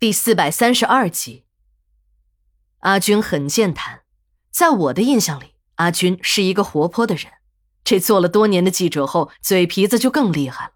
[0.00, 1.44] 第四百三十二集，
[2.78, 4.00] 阿军很健谈，
[4.50, 7.26] 在我的印象里，阿军是一个活泼的人。
[7.84, 10.72] 这做了多年的记者后，嘴皮子就更厉害了。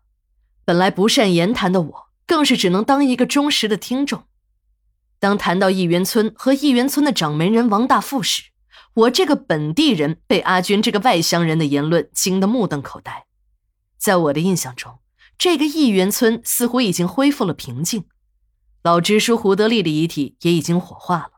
[0.67, 4.25] 本来不善言谈的我，更是只能当一个忠实的听众。
[5.19, 8.51] 当谈到义园村和义园村的掌门人王大富时，
[8.93, 13.25] 我这个本地人被阿军这个外乡人的言论惊得目瞪口呆。
[13.97, 14.99] 在我的印象中，
[15.39, 18.05] 这个义园村似乎已经恢复了平静。
[18.85, 21.31] 老支书胡德利的遗体也已经火化了，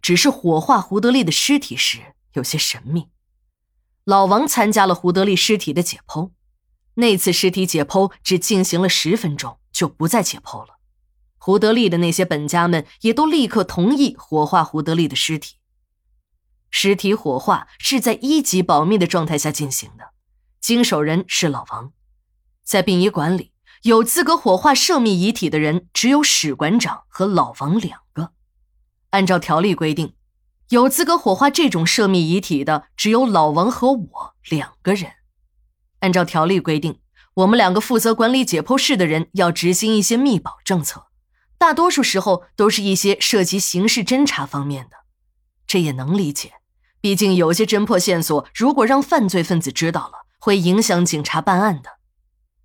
[0.00, 3.10] 只是火化胡德利的尸体时有些神秘。
[4.04, 6.30] 老王参加了胡德利尸体的解剖，
[6.94, 10.78] 那次尸体解剖只进行了十分钟，就不再解剖了。
[11.36, 15.56] 胡德利的那些本家们也都立刻同意火化胡德利的尸体。
[16.70, 20.12] 尸体火化是在一级保密的状态下进行的，
[20.58, 21.92] 经手人是老王，
[22.64, 23.50] 在殡仪馆里。
[23.84, 28.32] 有资格火化涉密遗体的人只有史馆长和老王两个。
[29.10, 30.14] 按照条例规定，
[30.70, 35.12] 有资格火化这种涉密遗体的只有老王和我两个人。
[36.00, 37.00] 按照条例规定，
[37.34, 41.08] 我们两个负责管理解剖室的人要执行一些密保政策，
[41.58, 44.96] 大多数时候都是一些涉及刑事侦查方面的。
[45.66, 46.54] 这也能理解，
[47.02, 51.90] 毕竟有些侦破线索如果让犯罪分子知道了，会影响警察办案的。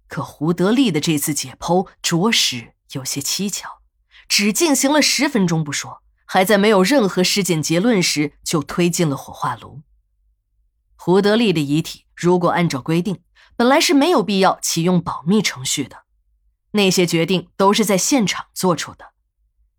[0.10, 3.80] 可胡德利的这次解剖着实有些蹊跷，
[4.28, 9.84] 只进行了十分钟不说，还在没有任何尸检结论时就推进了火化炉。
[10.96, 13.22] 胡德利的遗体如果按照规定，
[13.56, 16.04] 本来是没有必要启用保密程序的，
[16.72, 19.14] 那些决定都是在现场做出的。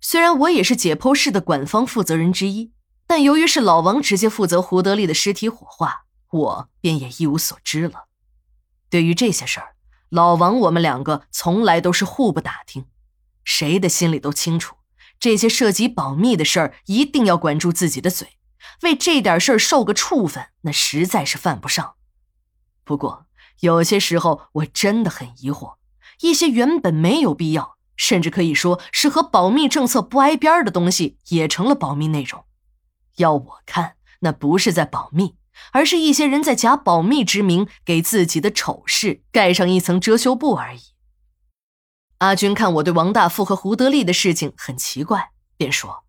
[0.01, 2.73] 虽然我也是解剖室的管方负责人之一，
[3.07, 8.05] 但由于是老王直接负责胡德利的尸体火化，我便也一无所知了。
[8.89, 9.75] 对于这些事儿。
[10.11, 12.87] 老王，我们两个从来都是互不打听，
[13.45, 14.75] 谁的心里都清楚，
[15.21, 18.37] 这些涉及保密的事儿一定要管住自己的嘴，
[18.83, 21.95] 为这点事儿受个处分，那实在是犯不上。
[22.83, 23.27] 不过
[23.61, 25.77] 有些时候我真的很疑惑，
[26.23, 32.45] 一些原本没有必要，甚至可以说是和保密政策不挨边的东西，也成了保密内容。
[33.19, 35.37] 要我看，那不是在保密。
[35.73, 40.81] 而是一些人在假保密之名，给自己的丑事盖上一层遮羞布而已。
[42.19, 46.05] 阿军看我对王大富和胡德利的事情很奇怪，便说：“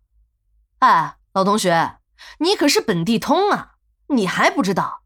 [0.80, 1.98] 哎，老同学，
[2.40, 3.76] 你可是本地通啊，
[4.08, 5.02] 你还不知道？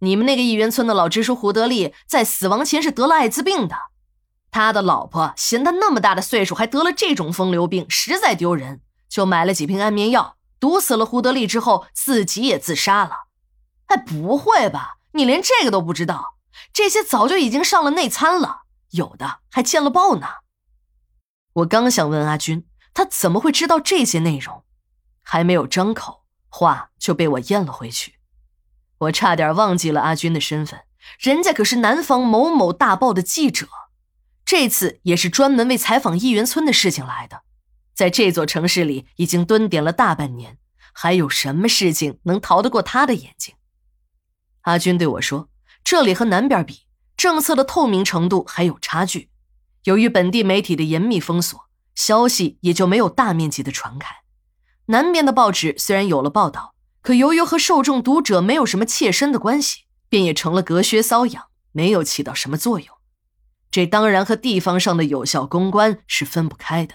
[0.00, 3.76] 你们那个义园村的老支书胡德利在死亡前是得了艾滋病的，
[4.50, 13.28] 他的老婆嫌他那么大的岁数还得了这种风流病，实在丢人，就买了几瓶安眠药，毒死了胡德利之后，自己也自杀了。”
[13.92, 14.96] 哎，不会吧？
[15.12, 16.38] 你连这个都不知道？
[16.72, 20.26] 这些早就已经上了内参了，有的还见了报呢。
[21.52, 24.64] 我刚想问阿军，他怎么会知道这些内容？
[25.22, 28.14] 还没有张口，话就被我咽了回去。
[29.00, 30.80] 我差点忘记了阿军的身份，
[31.18, 33.68] 人家可是南方某某大报的记者，
[34.46, 37.42] 这次也是专门为采访义园村的事情来的，
[37.94, 40.56] 在这座城市里已经蹲点了大半年，
[40.94, 43.54] 还有什么事情能逃得过他的眼睛？
[44.62, 45.48] 阿军对我说
[45.84, 46.82] ：“这里和南边比，
[47.16, 49.30] 政策的透明程度还有差距。
[49.84, 54.14] 由于本地媒体的严密封锁，消息也就没有大面积的传开。
[54.86, 62.88] 南边的报纸虽然有了报道，可由于和受众读者没有什么切身的关系，便也成了隔靴搔痒，没有起到什么作用。
[63.70, 66.94] 这当然和地方上的有效公关是分不开的。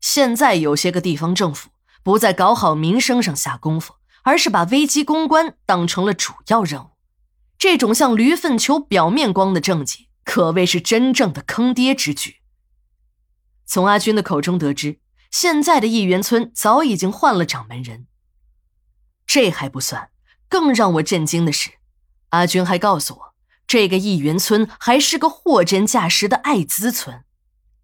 [0.00, 1.70] 现在有些个地方政府
[2.04, 3.94] 不在搞好民生上下功夫。”
[4.26, 6.90] 而是把危机公关当成了主要任务，
[7.56, 12.38] 这种像驴粪求表面光的政绩，可谓是真正的坑爹之举。
[13.66, 14.98] 从阿军的口中得知，
[15.30, 18.08] 现在的义园村早已经换了掌门人。
[19.28, 20.10] 这还不算，
[20.48, 21.74] 更让我震惊的是，
[22.30, 23.34] 阿军还告诉我，
[23.68, 27.22] 这个义园村还是个货真价实的艾滋村，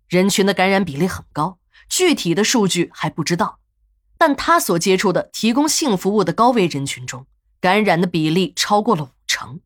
[0.09, 3.61] 人群的感染比例很高，具体的数据还不知道。
[4.25, 7.27] 但他所接触的提供性服务的高危人群中，
[7.61, 9.59] 感染的比例超过了五成，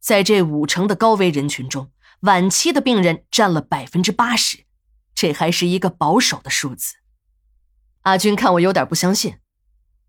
[0.00, 1.92] 在这五成的高危人群中，
[2.22, 4.64] 晚期的病人占了百分之八十，
[5.14, 6.96] 这还是一个保守的数字。
[8.00, 9.38] 阿军看我有点不相信，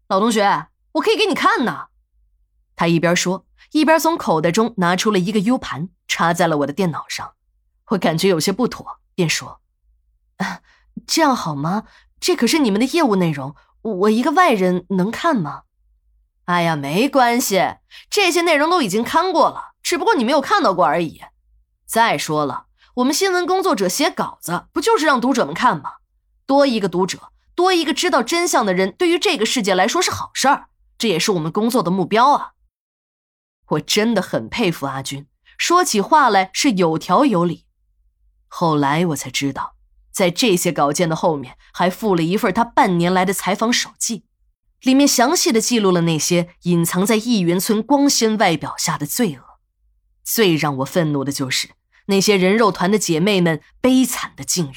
[0.07, 1.89] 老同学，我可以给你看呢。
[2.75, 7.35] 他一边说，一边从口袋中拿出了一个 U 盘，插在了我的电脑上。
[7.89, 9.61] 我感觉有些不妥，便说
[11.05, 11.83] ：“这样好吗？
[12.19, 13.55] 这可是你们的业务内容。”
[13.85, 15.63] 我一个外人能看吗？
[16.45, 17.75] 哎呀，没关系，
[18.09, 21.21] 这些内容都已经看过了，只不过你没有看到过而已。
[21.85, 22.65] 再说了，
[22.95, 25.93] 我们新闻工作者写稿子不就是让读者们看吗？
[26.47, 30.67] 多一个读者，多一个知道真相的人，对于这个世界来说是好事儿，
[30.97, 32.53] 这也是我们工作的目标啊。
[33.69, 35.27] 我真的很佩服阿军，
[35.59, 37.65] 说起话来是有条有理。
[38.47, 39.75] 后来我才知道，
[40.15, 44.23] 在这些稿件的后面还附了一份他半年来的采访手记，
[44.79, 49.59] 里面详细的记录了那些隐藏在义园村光鲜外表下的罪恶。
[50.23, 51.71] 最让我愤怒的就是
[52.06, 54.75] 那些人肉团的姐妹们悲惨的境遇。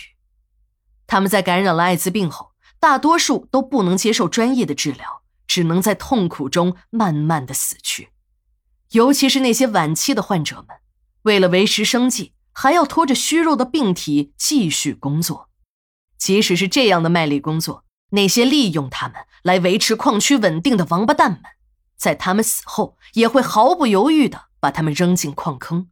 [1.06, 2.50] 他们在感染了艾滋病后，
[2.80, 8.08] 大多数都不能接受专业的治疗，只能在痛苦中慢慢的死去。
[8.90, 10.78] 尤其是那些晚期的患者们，
[11.22, 15.48] 为了维持生计，还要拖着虚弱的病体继续工作。
[16.18, 19.14] 即使是这样的卖力工作，那些利用他们
[19.44, 21.42] 来维持矿区稳定的王八蛋们，
[21.96, 25.88] 在他们死后也会毫不犹豫的把他们扔进矿坑。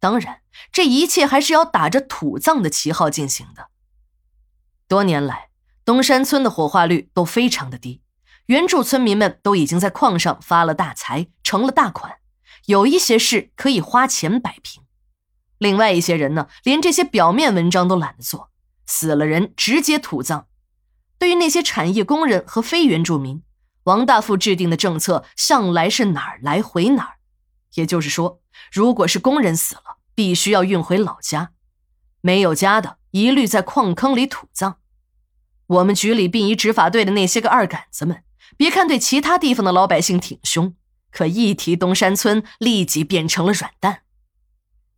[0.00, 0.40] 当然，
[0.72, 3.68] 这一切还是要打着土葬的旗号进行的。
[4.88, 5.50] 多年来，
[5.84, 8.02] 东山村的火化率都非常的低，
[8.46, 12.16] 原住村民们都已经在矿上发了大财，成了大款，
[12.66, 14.82] 有一些事可以花钱摆平。
[15.58, 18.50] 另外一些人呢，连这些表面文章都懒得做，
[18.86, 20.46] 死了人直接土葬。
[21.18, 23.42] 对于那些产业工人和非原住民，
[23.84, 27.16] 王大富制定的政策向来是哪儿来回哪儿，
[27.74, 28.40] 也就是说，
[28.70, 31.50] 如果是工人死了，必须要运回老家，
[32.20, 32.98] 没有家的。
[33.10, 34.76] 一律在矿坑里土葬。
[35.66, 38.22] 我们局里殡仪执法队的那些个二杆子们，
[38.56, 40.74] 别看对其他地方的老百姓挺凶，
[41.10, 44.02] 可一提东山村，立即变成了软蛋。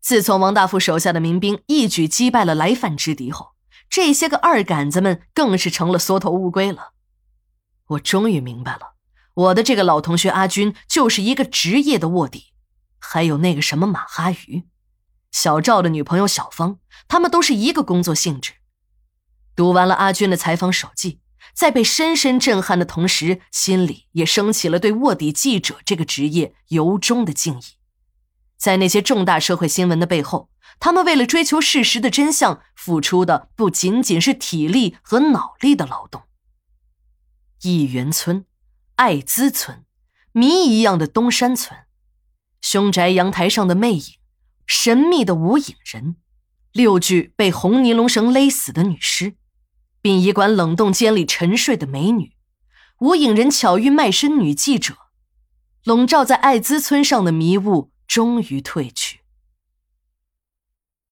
[0.01, 3.51] 自从王大富手下的民兵一举击败了来犯之敌后，
[3.89, 6.93] 这些个二杆子们更是成了缩头乌龟了。
[7.89, 8.95] 我终于明白了，
[9.35, 12.53] 我的这个老同学阿军就是一个职业的卧底，
[12.99, 14.65] 还有那个什么马哈鱼。
[15.33, 18.53] 小赵的女朋友小芳，他们都是一个工作性质。
[19.55, 21.21] 读完了阿军的采访手记，
[21.55, 27.80] 在被深深震撼的同时，心里也升起了对卧底记者这个职业由衷的敬意。
[28.61, 36.25] 在那些重大社会新闻的背后，他们为了追求事实的真相，付出的不仅仅是体力和脑力的劳动。
[37.63, 38.45] 义园村、
[38.97, 39.87] 艾滋村、
[40.33, 41.81] 谜一样的东山村、
[42.61, 44.05] 凶宅阳台上的魅影。
[44.67, 46.17] 神秘的无影人，
[46.71, 49.35] 六具被红尼龙绳勒死的女尸，
[50.03, 52.35] 殡仪馆冷冻间里沉睡的美女，
[53.01, 54.95] 无影人巧遇卖身女记者，
[55.83, 59.20] 笼罩在艾滋村上的迷雾终于退去。